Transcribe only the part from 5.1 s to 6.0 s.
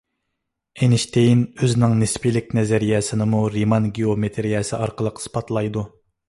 ئىسپاتلايدۇ.